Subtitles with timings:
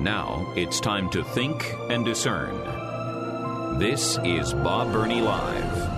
[0.00, 3.78] Now it's time to think and discern.
[3.78, 5.96] This is Bob Burney Live.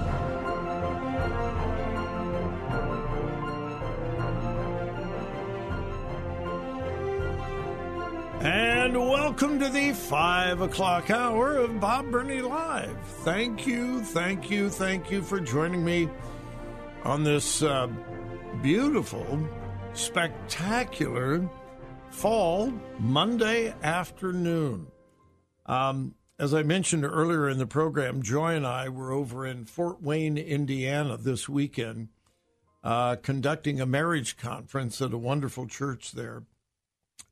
[8.41, 12.97] And welcome to the five o'clock hour of Bob Burney Live.
[13.25, 16.09] Thank you, thank you, thank you for joining me
[17.03, 17.89] on this uh,
[18.63, 19.41] beautiful,
[19.93, 21.49] spectacular
[22.11, 24.87] fall Monday afternoon.
[25.67, 30.03] Um, as I mentioned earlier in the program, Joy and I were over in Fort
[30.03, 32.09] Wayne, Indiana this weekend,
[32.83, 36.45] uh, conducting a marriage conference at a wonderful church there.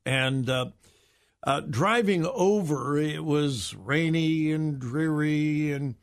[0.04, 0.66] And uh,
[1.44, 5.94] uh, driving over, it was rainy and dreary, and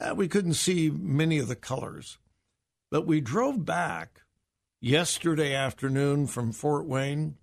[0.00, 2.18] uh, we couldn't see many of the colors.
[2.90, 4.20] But we drove back
[4.80, 7.36] yesterday afternoon from Fort Wayne,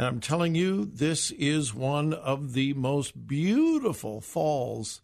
[0.00, 5.02] and I'm telling you, this is one of the most beautiful falls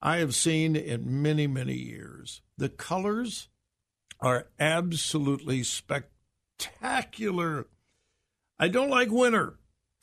[0.00, 2.40] I have seen in many, many years.
[2.56, 3.48] The colors
[4.20, 7.66] are absolutely spectacular.
[8.56, 9.58] I don't like winter.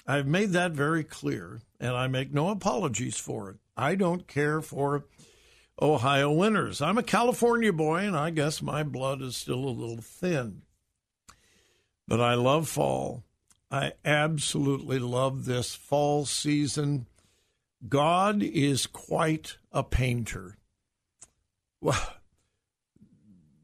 [0.05, 3.55] I've made that very clear, and I make no apologies for it.
[3.77, 5.05] I don't care for
[5.81, 6.81] Ohio winters.
[6.81, 10.63] I'm a California boy, and I guess my blood is still a little thin.
[12.09, 13.23] But I love fall.
[13.69, 17.07] I absolutely love this fall season.
[17.87, 20.57] God is quite a painter.
[21.81, 22.13] Well,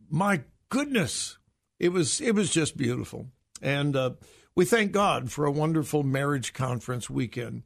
[0.09, 1.38] my goodness,
[1.79, 3.28] it was it was just beautiful,
[3.61, 4.11] and uh,
[4.55, 7.63] we thank God for a wonderful marriage conference weekend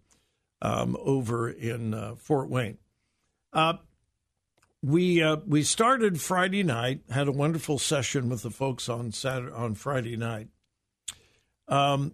[0.61, 2.77] um, over in uh, Fort Wayne.
[3.51, 3.73] Uh,
[4.81, 9.53] we uh, we started Friday night, had a wonderful session with the folks on Saturday
[9.53, 10.47] on Friday night.
[11.67, 12.13] Um,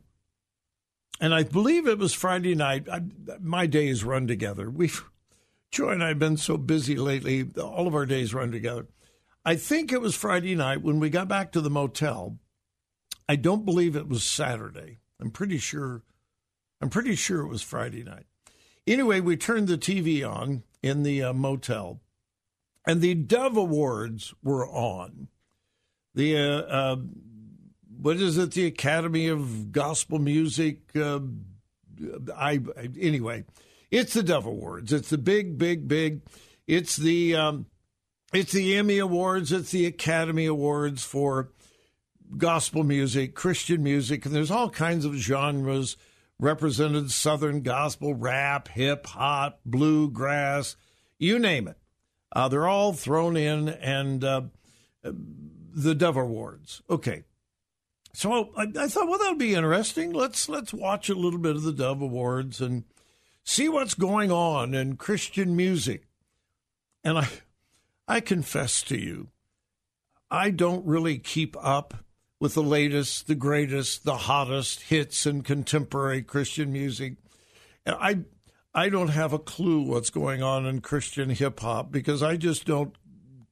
[1.24, 2.88] and I believe it was Friday night.
[2.92, 3.02] I,
[3.40, 4.70] my days run together.
[4.70, 5.04] We've
[5.72, 7.50] Joy and I have been so busy lately.
[7.60, 8.88] All of our days run together.
[9.44, 12.38] I think it was Friday night when we got back to the motel
[13.28, 15.00] I don't believe it was Saturday.
[15.20, 16.04] I'm pretty sure.
[16.82, 18.26] I'm pretty sure it was Friday night.
[18.86, 22.02] Anyway, we turned the TV on in the uh, motel,
[22.86, 25.30] and the Dove Awards were on.
[26.14, 26.98] The uh, uh,
[28.04, 28.52] what is it?
[28.52, 30.80] The Academy of Gospel Music.
[30.94, 31.22] Uh,
[32.36, 32.60] I,
[33.00, 33.46] anyway,
[33.92, 34.92] it's the Dove Awards.
[34.92, 36.20] It's the big, big, big.
[36.68, 37.66] It's the um,
[38.34, 39.54] it's the Emmy Awards.
[39.54, 41.54] It's the Academy Awards for
[42.38, 45.96] gospel music, Christian music, and there's all kinds of genres
[46.38, 50.76] represented Southern gospel, rap, hip hop, bluegrass,
[51.20, 51.78] you name it.
[52.36, 54.42] Uh, they're all thrown in, and uh,
[55.04, 56.82] the Dove Awards.
[56.90, 57.24] Okay.
[58.14, 60.14] So I, I thought, well, that'll be interesting.
[60.14, 62.84] Let's let's watch a little bit of the Dove Awards and
[63.44, 66.04] see what's going on in Christian music.
[67.04, 67.28] And I,
[68.08, 69.30] I confess to you,
[70.30, 71.96] I don't really keep up
[72.40, 77.16] with the latest, the greatest, the hottest hits in contemporary Christian music.
[77.86, 78.20] And I
[78.76, 82.66] I don't have a clue what's going on in Christian hip hop because I just
[82.66, 82.96] don't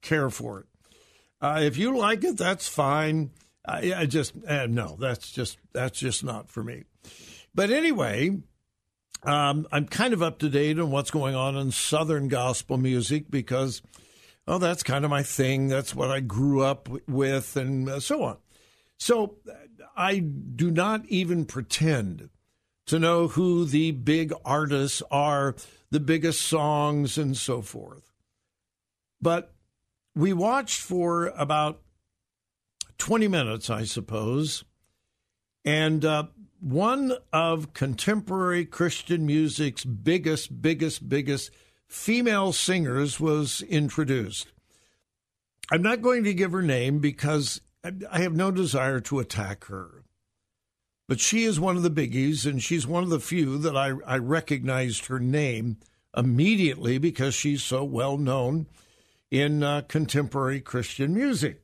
[0.01, 0.65] care for it.
[1.39, 3.31] Uh, if you like it, that's fine.
[3.65, 6.83] I, I just uh, no, that's just that's just not for me.
[7.53, 8.41] But anyway,
[9.23, 13.29] um, I'm kind of up to date on what's going on in Southern gospel music
[13.29, 13.81] because,
[14.47, 15.67] oh, that's kind of my thing.
[15.67, 18.37] That's what I grew up with, and uh, so on.
[18.97, 19.37] So
[19.95, 22.29] I do not even pretend
[22.87, 25.55] to know who the big artists are,
[25.91, 28.11] the biggest songs, and so forth.
[29.21, 29.53] But
[30.15, 31.81] we watched for about
[33.01, 34.63] 20 minutes, I suppose,
[35.65, 36.25] and uh,
[36.59, 41.49] one of contemporary Christian music's biggest, biggest, biggest
[41.87, 44.53] female singers was introduced.
[45.71, 50.03] I'm not going to give her name because I have no desire to attack her.
[51.07, 53.93] But she is one of the biggies, and she's one of the few that I,
[54.05, 55.77] I recognized her name
[56.15, 58.67] immediately because she's so well known
[59.31, 61.63] in uh, contemporary Christian music.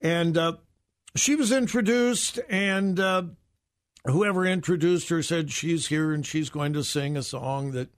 [0.00, 0.56] And uh,
[1.16, 3.22] she was introduced, and uh,
[4.04, 7.88] whoever introduced her said she's here and she's going to sing a song that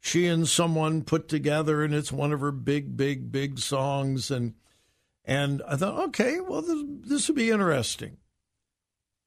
[0.00, 4.30] she and someone put together, and it's one of her big, big, big songs.
[4.30, 4.54] And
[5.24, 8.18] and I thought, okay, well, this, this would be interesting,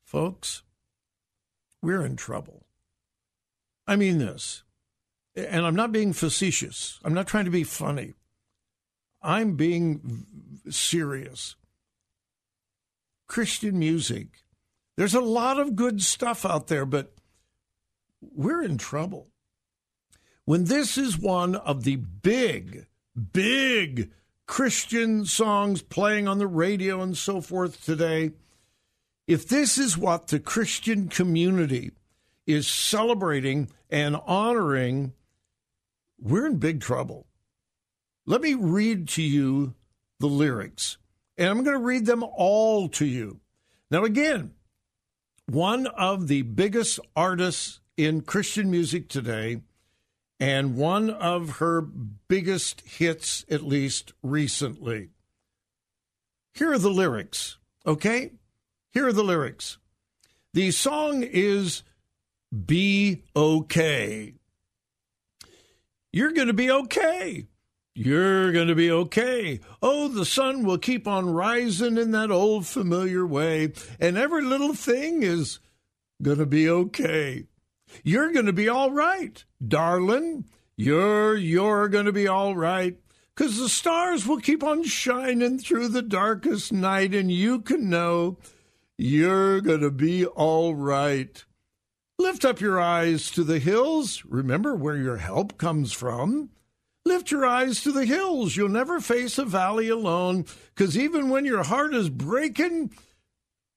[0.05, 0.61] folks.
[1.81, 2.67] We're in trouble.
[3.87, 4.63] I mean this,
[5.35, 6.99] and I'm not being facetious.
[7.03, 8.13] I'm not trying to be funny.
[9.21, 10.25] I'm being
[10.69, 11.55] serious.
[13.27, 14.27] Christian music.
[14.95, 17.13] There's a lot of good stuff out there, but
[18.21, 19.27] we're in trouble.
[20.45, 22.87] When this is one of the big,
[23.33, 24.11] big
[24.47, 28.31] Christian songs playing on the radio and so forth today,
[29.27, 31.91] if this is what the Christian community
[32.45, 35.13] is celebrating and honoring,
[36.17, 37.27] we're in big trouble.
[38.25, 39.73] Let me read to you
[40.19, 40.97] the lyrics,
[41.37, 43.39] and I'm going to read them all to you.
[43.91, 44.51] Now, again,
[45.45, 49.61] one of the biggest artists in Christian music today,
[50.39, 55.09] and one of her biggest hits, at least recently.
[56.53, 58.33] Here are the lyrics, okay?
[58.91, 59.77] Here are the lyrics.
[60.53, 61.83] The song is
[62.65, 64.33] Be Okay.
[66.11, 67.47] You're going to be okay.
[67.99, 69.59] You're going to be okay.
[69.81, 74.75] Oh, the sun will keep on rising in that old familiar way, and every little
[74.75, 75.57] thing is
[76.21, 77.45] going to be okay.
[78.03, 80.45] You're going to be all right, darling.
[80.75, 82.99] You're you're going to be all right
[83.33, 88.37] cuz the stars will keep on shining through the darkest night and you can know
[88.95, 91.43] you're going to be all right.
[92.19, 94.23] Lift up your eyes to the hills.
[94.23, 96.51] Remember where your help comes from.
[97.07, 98.57] Lift your eyes to the hills.
[98.57, 100.45] You'll never face a valley alone,
[100.75, 102.91] because even when your heart is breaking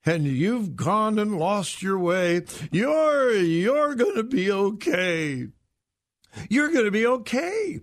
[0.04, 2.42] and you've gone and lost your way,
[2.72, 5.46] you're, you're going to be okay.
[6.48, 7.80] You're going to be okay.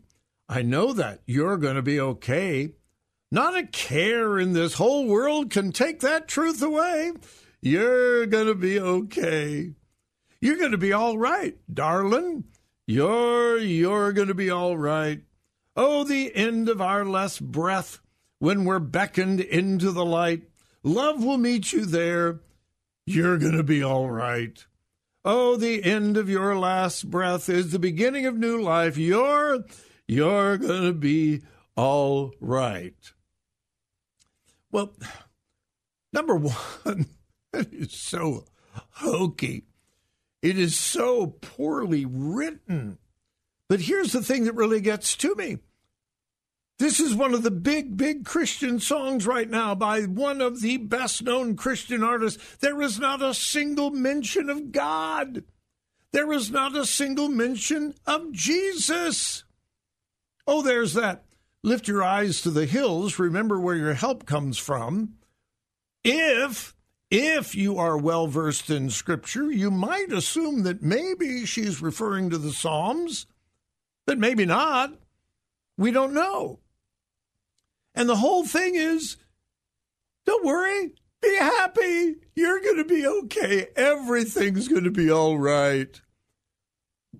[0.49, 1.21] I know that.
[1.25, 2.73] You're going to be okay.
[3.31, 7.13] Not a care in this whole world can take that truth away.
[7.61, 9.73] You're going to be okay.
[10.41, 12.43] You're going to be all right, darling.
[12.85, 15.21] You're you're going to be all right.
[15.79, 17.99] Oh, the end of our last breath
[18.39, 20.49] when we're beckoned into the light.
[20.81, 22.39] Love will meet you there.
[23.05, 24.65] You're going to be all right.
[25.23, 28.97] Oh, the end of your last breath is the beginning of new life.
[28.97, 29.65] You're
[30.07, 31.43] you're going to be
[31.75, 33.13] all right.
[34.71, 34.95] Well,
[36.11, 37.05] number 1,
[37.53, 38.45] it is so
[38.93, 39.65] hokey.
[40.41, 42.97] It is so poorly written.
[43.69, 45.59] But here's the thing that really gets to me
[46.79, 50.77] this is one of the big, big Christian songs right now by one of the
[50.77, 52.57] best known Christian artists.
[52.57, 55.43] There is not a single mention of God.
[56.11, 59.43] There is not a single mention of Jesus.
[60.45, 61.25] Oh, there's that.
[61.63, 63.17] Lift your eyes to the hills.
[63.17, 65.15] Remember where your help comes from.
[66.03, 66.75] If
[67.09, 72.37] if you are well versed in scripture, you might assume that maybe she's referring to
[72.37, 73.25] the Psalms,
[74.05, 74.93] but maybe not.
[75.77, 76.59] We don't know.
[77.97, 79.17] And the whole thing is
[80.25, 82.15] don't worry, be happy.
[82.35, 83.67] You're going to be okay.
[83.75, 85.99] Everything's going to be all right.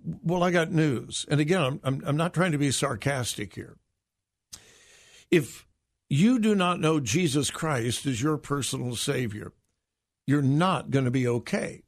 [0.04, 1.26] Well, I got news.
[1.30, 3.78] And again, I'm, I'm, I'm not trying to be sarcastic here.
[5.32, 5.66] If
[6.10, 9.54] you do not know Jesus Christ as your personal Savior,
[10.28, 11.84] you're not going to be okay.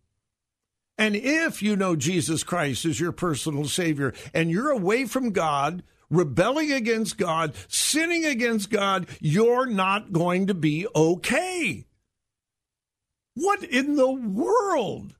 [0.97, 5.83] And if you know Jesus Christ as your personal Savior and you're away from God
[6.09, 11.85] rebelling against God, sinning against God, you're not going to be okay.
[13.35, 15.15] What in the world?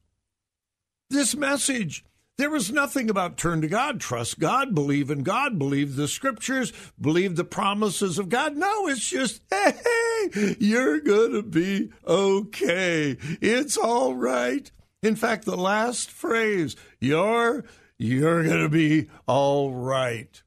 [1.10, 2.03] This message.
[2.38, 6.72] There was nothing about turn to God, trust God, believe in God, believe the scriptures,
[7.00, 8.55] believe the promises of God.
[8.55, 13.17] No, it's just, hey, you're going to be okay.
[13.41, 14.72] It's all right.
[15.03, 17.65] In fact, the last phrase, you're,
[17.98, 20.41] you're going to be all right.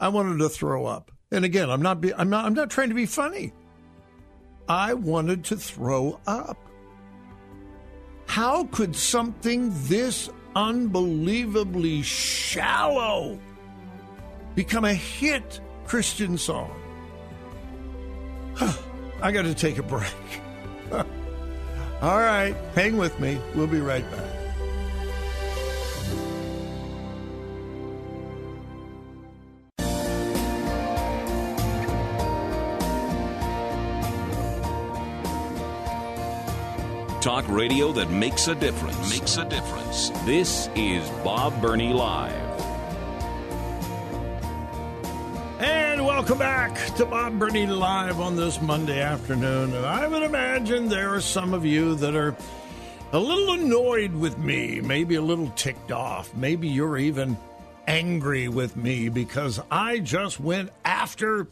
[0.00, 1.10] I wanted to throw up.
[1.30, 3.52] And again, I'm not, be, I'm not, I'm not trying to be funny.
[4.68, 6.58] I wanted to throw up.
[8.26, 13.38] How could something this unbelievably shallow
[14.54, 16.74] become a hit Christian song?
[19.22, 20.12] I got to take a break.
[20.92, 23.40] All right, hang with me.
[23.54, 24.33] We'll be right back.
[37.24, 39.18] Talk radio that makes a difference.
[39.18, 40.10] Makes a difference.
[40.26, 42.34] This is Bob Burney Live.
[45.58, 49.72] And welcome back to Bob Burney Live on this Monday afternoon.
[49.72, 52.36] And I would imagine there are some of you that are
[53.12, 56.34] a little annoyed with me, maybe a little ticked off.
[56.34, 57.38] Maybe you're even
[57.86, 61.48] angry with me because I just went after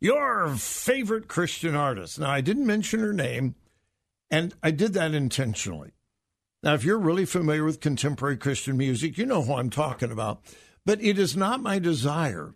[0.00, 2.18] your favorite Christian artist.
[2.20, 3.54] Now, I didn't mention her name,
[4.30, 5.92] and I did that intentionally.
[6.62, 10.42] Now, if you're really familiar with contemporary Christian music, you know who I'm talking about.
[10.84, 12.54] But it is not my desire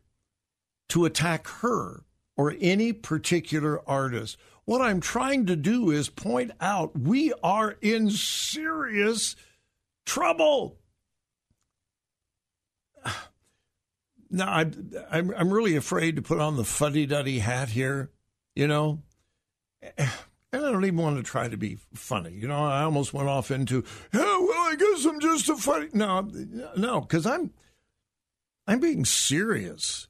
[0.90, 2.04] to attack her
[2.36, 4.36] or any particular artist.
[4.64, 9.36] What I'm trying to do is point out we are in serious
[10.06, 10.78] trouble.
[14.30, 14.66] Now, I,
[15.12, 18.10] I'm, I'm really afraid to put on the fuddy duddy hat here,
[18.56, 19.00] you know?
[20.54, 22.30] And I don't even want to try to be funny.
[22.30, 23.82] You know, I almost went off into,
[24.12, 25.88] well, I guess I'm just a funny.
[25.92, 26.30] No,
[26.76, 27.50] no, because I'm,
[28.64, 30.06] I'm being serious.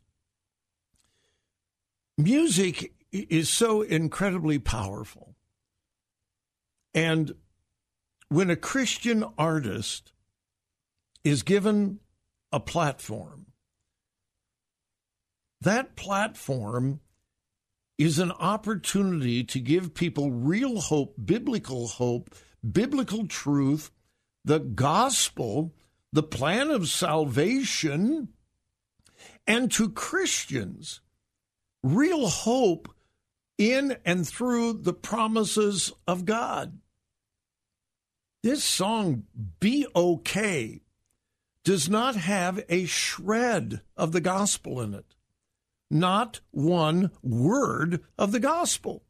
[2.18, 5.34] Music is so incredibly powerful.
[6.92, 7.32] And
[8.28, 10.12] when a Christian artist
[11.24, 12.00] is given
[12.52, 13.46] a platform,
[15.62, 17.00] that platform
[17.98, 22.34] is an opportunity to give people real hope, biblical hope,
[22.72, 23.90] biblical truth,
[24.44, 25.72] the gospel,
[26.12, 28.28] the plan of salvation,
[29.46, 31.00] and to Christians,
[31.82, 32.88] real hope
[33.58, 36.78] in and through the promises of God.
[38.42, 39.24] This song,
[39.60, 40.82] Be Okay,
[41.64, 45.14] does not have a shred of the gospel in it
[45.94, 49.04] not one word of the gospel.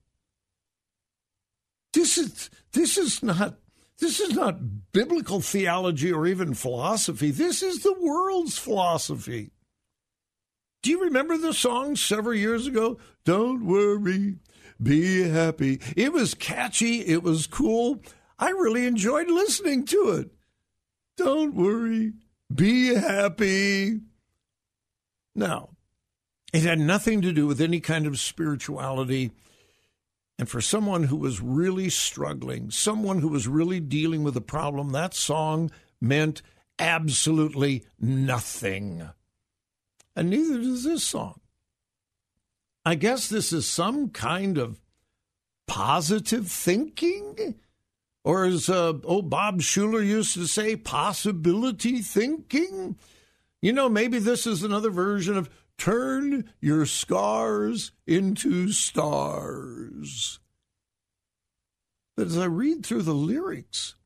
[1.94, 3.58] This is this is not
[3.98, 7.30] this is not biblical theology or even philosophy.
[7.30, 9.52] This is the world's philosophy.
[10.82, 12.98] Do you remember the song several years ago?
[13.24, 14.36] Don't worry,
[14.82, 15.80] be happy.
[15.96, 18.02] It was catchy, it was cool.
[18.38, 20.30] I really enjoyed listening to it.
[21.16, 22.12] Don't worry,
[22.52, 24.00] be happy.
[25.34, 25.73] Now,
[26.54, 29.32] it had nothing to do with any kind of spirituality.
[30.38, 34.90] And for someone who was really struggling, someone who was really dealing with a problem,
[34.90, 36.42] that song meant
[36.78, 39.08] absolutely nothing.
[40.14, 41.40] And neither does this song.
[42.84, 44.80] I guess this is some kind of
[45.66, 47.56] positive thinking.
[48.22, 52.96] Or as uh, old Bob Schuller used to say, possibility thinking.
[53.60, 60.38] You know, maybe this is another version of Turn your scars into stars.
[62.16, 63.96] But as I read through the lyrics,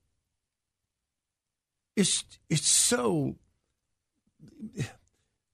[1.94, 3.36] it's, it's so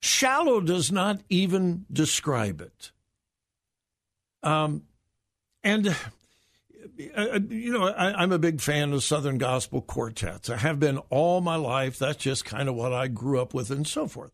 [0.01, 2.93] shallow, does not even describe it.
[4.43, 4.83] Um,
[5.65, 5.95] and, uh,
[7.17, 10.51] uh you know, I, I'm a big fan of Southern Gospel quartets.
[10.51, 11.99] I have been all my life.
[11.99, 14.33] That's just kind of what I grew up with and so forth.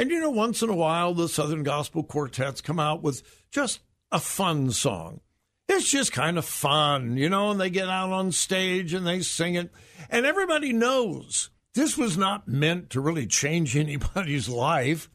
[0.00, 3.80] And you know, once in a while, the Southern Gospel Quartets come out with just
[4.10, 5.20] a fun song.
[5.68, 9.20] It's just kind of fun, you know, and they get out on stage and they
[9.20, 9.70] sing it.
[10.08, 15.10] And everybody knows this was not meant to really change anybody's life,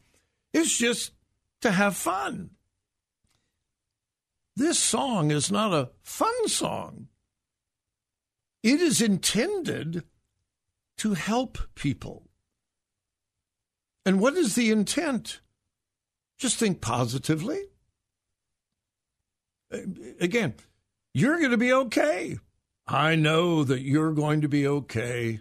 [0.52, 1.10] it's just
[1.62, 2.50] to have fun.
[4.54, 7.08] This song is not a fun song.
[8.62, 10.04] It is intended
[10.98, 12.25] to help people.
[14.06, 15.40] And what is the intent?
[16.38, 17.64] Just think positively.
[20.20, 20.54] Again,
[21.12, 22.38] you're going to be okay.
[22.86, 25.40] I know that you're going to be okay.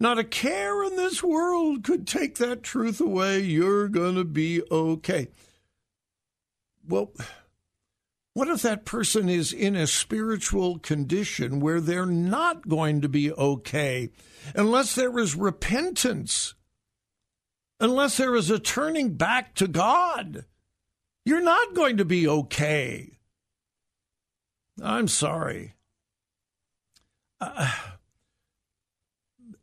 [0.00, 3.40] Not a care in this world could take that truth away.
[3.40, 5.28] You're going to be okay.
[6.88, 7.12] Well,
[8.34, 13.30] what if that person is in a spiritual condition where they're not going to be
[13.30, 14.10] okay
[14.56, 16.54] unless there is repentance?
[17.80, 20.44] Unless there is a turning back to God.
[21.24, 23.18] You're not going to be okay.
[24.82, 25.74] I'm sorry.
[27.40, 27.72] Uh,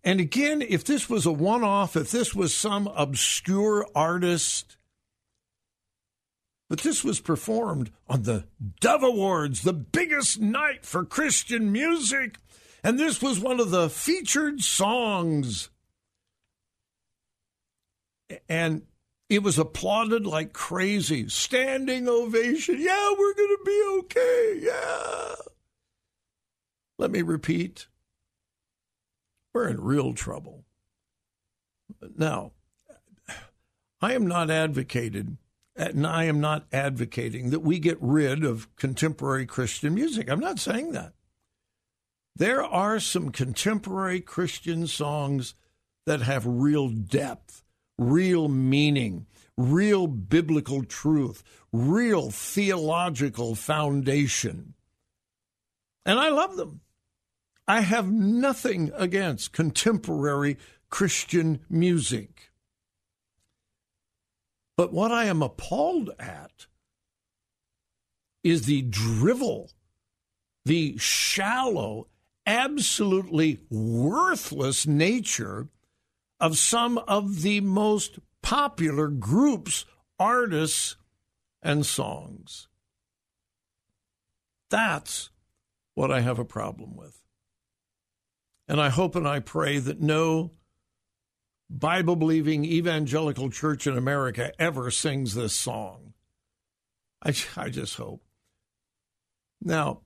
[0.03, 4.77] and again, if this was a one off, if this was some obscure artist,
[6.69, 8.45] but this was performed on the
[8.79, 12.37] Dove Awards, the biggest night for Christian music.
[12.83, 15.69] And this was one of the featured songs
[18.49, 18.83] and
[19.29, 21.27] it was applauded like crazy.
[21.29, 22.79] Standing ovation.
[22.79, 24.59] Yeah, we're going to be okay.
[24.61, 25.35] Yeah.
[26.97, 27.87] Let me repeat
[29.53, 30.65] we're in real trouble.
[32.15, 32.51] Now,
[33.99, 35.37] I am not advocated
[35.75, 40.29] and I am not advocating that we get rid of contemporary Christian music.
[40.29, 41.13] I'm not saying that.
[42.35, 45.55] There are some contemporary Christian songs
[46.05, 47.63] that have real depth,
[47.97, 49.25] real meaning,
[49.57, 54.73] real biblical truth, real theological foundation.
[56.05, 56.81] And I love them.
[57.67, 60.57] I have nothing against contemporary
[60.89, 62.51] Christian music.
[64.77, 66.67] But what I am appalled at
[68.43, 69.71] is the drivel,
[70.63, 72.07] the shallow,
[72.45, 75.67] absolutely worthless nature
[76.39, 79.85] of some of the most popular groups,
[80.19, 80.95] artists,
[81.61, 82.67] and songs.
[84.69, 85.29] That's
[85.95, 87.21] what I have a problem with.
[88.67, 90.51] And I hope and I pray that no
[91.69, 96.13] Bible believing evangelical church in America ever sings this song.
[97.23, 98.23] I, I just hope.
[99.61, 100.01] Now,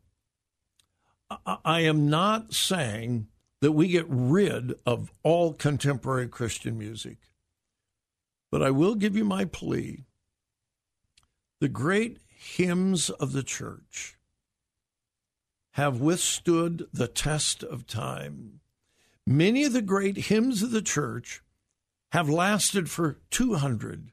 [1.29, 3.27] I, I am not saying
[3.61, 7.17] that we get rid of all contemporary Christian music,
[8.51, 10.03] but I will give you my plea.
[11.59, 14.17] The great hymns of the church
[15.73, 18.61] have withstood the test of time.
[19.27, 21.43] Many of the great hymns of the church
[22.11, 24.11] have lasted for 200,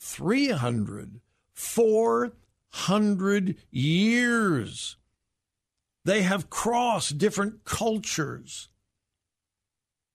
[0.00, 1.20] 300,
[1.52, 4.96] 400 years.
[6.04, 8.69] They have crossed different cultures,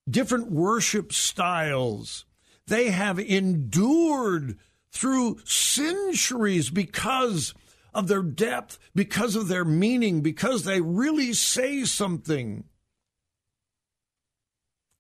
[0.10, 2.26] different worship styles.
[2.68, 4.58] They have endured
[4.92, 7.54] through centuries because
[7.94, 12.66] of their depth, because of their meaning, because they really say something.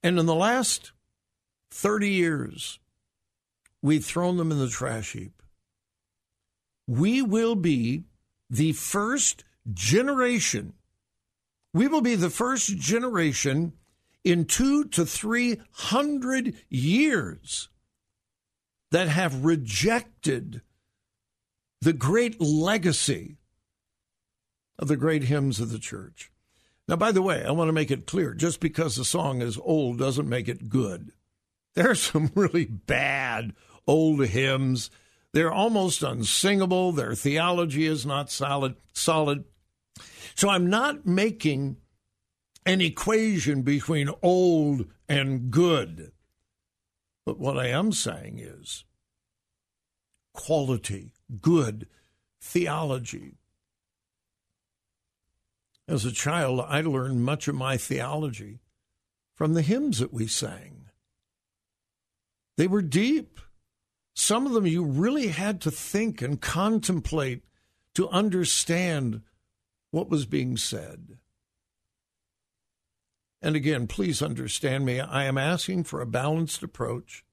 [0.03, 0.91] And in the last
[1.71, 2.79] 30 years,
[3.81, 5.41] we've thrown them in the trash heap.
[6.87, 8.03] We will be
[8.49, 10.73] the first generation.
[11.73, 13.73] We will be the first generation
[14.25, 17.69] in two to three hundred years
[18.91, 20.61] that have rejected
[21.81, 23.37] the great legacy
[24.79, 26.31] of the great hymns of the church.
[26.87, 29.59] Now, by the way, I want to make it clear just because the song is
[29.63, 31.11] old doesn't make it good.
[31.75, 33.53] There are some really bad
[33.87, 34.89] old hymns.
[35.33, 36.91] They're almost unsingable.
[36.91, 38.75] Their theology is not solid.
[38.93, 39.45] Solid.
[40.35, 41.77] So I'm not making
[42.65, 46.11] an equation between old and good.
[47.25, 48.85] But what I am saying is
[50.33, 51.87] quality, good
[52.41, 53.37] theology.
[55.87, 58.59] As a child, I learned much of my theology
[59.35, 60.85] from the hymns that we sang.
[62.57, 63.39] They were deep.
[64.15, 67.43] Some of them you really had to think and contemplate
[67.95, 69.21] to understand
[69.91, 71.17] what was being said.
[73.41, 74.99] And again, please understand me.
[74.99, 77.23] I am asking for a balanced approach.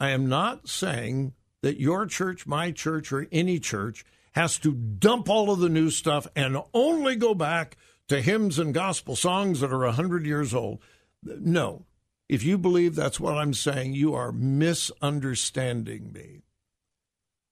[0.00, 5.28] I am not saying that your church, my church, or any church has to dump
[5.28, 7.76] all of the new stuff and only go back
[8.08, 10.80] to hymns and gospel songs that are 100 years old.
[11.22, 11.86] No,
[12.28, 16.42] if you believe that's what I'm saying, you are misunderstanding me.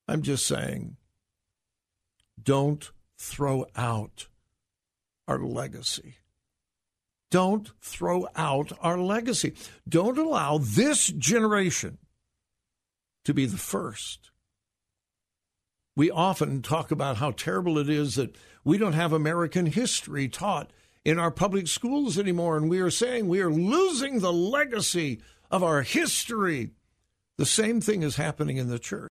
[0.07, 0.97] I'm just saying,
[2.41, 4.29] don't throw out
[5.27, 6.17] our legacy.
[7.31, 9.55] Don't throw out our legacy.
[9.89, 11.99] Don't allow this generation
[13.25, 14.31] to be the first.
[15.97, 20.71] We often talk about how terrible it is that we don't have American history taught
[21.05, 22.57] in our public schools anymore.
[22.57, 26.71] And we are saying we are losing the legacy of our history.
[27.39, 29.11] The same thing is happening in the church.